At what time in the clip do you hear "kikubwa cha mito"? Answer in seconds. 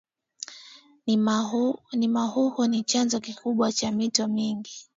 3.19-4.27